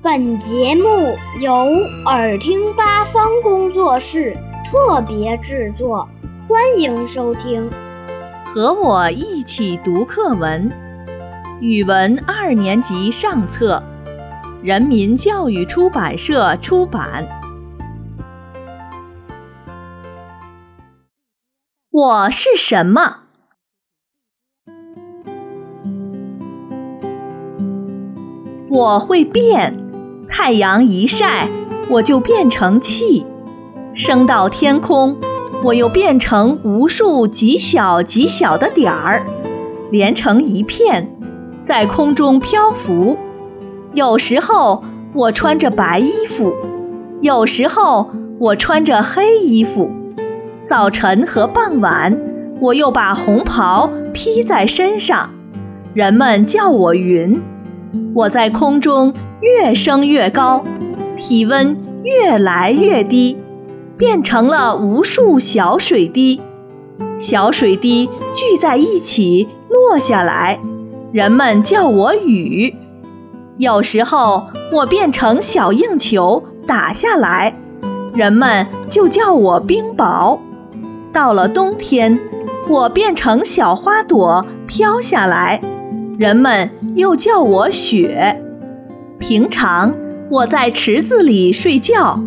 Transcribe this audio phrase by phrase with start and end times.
[0.00, 1.52] 本节目由
[2.06, 4.32] 耳听八方工作室
[4.64, 6.08] 特别制作，
[6.46, 7.68] 欢迎收听。
[8.44, 10.70] 和我一起读课文，
[11.60, 13.82] 语文二年级上册，
[14.62, 17.26] 人民教育出版社出版。
[21.90, 23.24] 我是什么？
[28.70, 29.87] 我会变。
[30.28, 31.48] 太阳一晒，
[31.88, 33.26] 我就变成气，
[33.94, 35.16] 升到天空，
[35.64, 39.24] 我又变成无数极小极小的点儿，
[39.90, 41.10] 连成一片，
[41.62, 43.16] 在空中漂浮。
[43.94, 46.54] 有时候我穿着白衣服，
[47.22, 49.90] 有时候我穿着黑衣服。
[50.62, 52.20] 早晨和傍晚，
[52.60, 55.30] 我又把红袍披在身上，
[55.94, 57.42] 人们叫我云。
[58.14, 59.14] 我在空中。
[59.40, 60.64] 越升越高，
[61.16, 63.38] 体温越来越低，
[63.96, 66.40] 变成了无数小水滴。
[67.16, 70.58] 小水滴聚在一起落下来，
[71.12, 72.74] 人们叫我雨。
[73.58, 77.54] 有时候我变成小硬球打下来，
[78.12, 80.40] 人们就叫我冰雹。
[81.12, 82.18] 到了冬天，
[82.68, 85.60] 我变成小花朵飘下来，
[86.18, 88.42] 人们又叫我雪。
[89.20, 89.94] 平常
[90.28, 92.20] 我在池子里睡觉，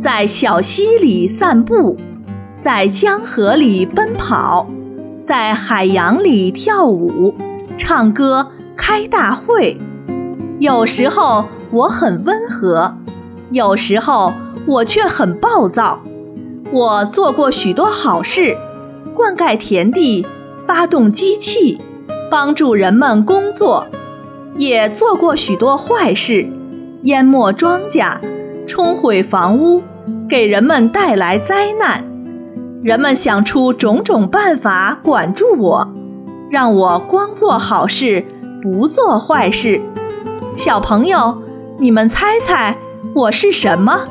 [0.00, 1.98] 在小溪里散步，
[2.58, 4.66] 在江河里奔跑，
[5.22, 7.34] 在海洋里跳舞、
[7.76, 9.76] 唱歌、开大会。
[10.58, 12.96] 有时候我很温和，
[13.50, 14.32] 有时候
[14.66, 16.00] 我却很暴躁。
[16.72, 18.56] 我做过许多好事，
[19.14, 20.24] 灌溉田地，
[20.66, 21.82] 发动机器，
[22.30, 23.86] 帮助人们工作。
[24.56, 26.48] 也做过许多坏事，
[27.02, 28.18] 淹没庄稼，
[28.66, 29.82] 冲毁房屋，
[30.28, 32.02] 给人们带来灾难。
[32.82, 35.94] 人们想出种种办法管住我，
[36.50, 38.24] 让我光做好事，
[38.62, 39.82] 不做坏事。
[40.54, 41.42] 小朋友，
[41.78, 42.78] 你们猜猜
[43.14, 44.08] 我是什么？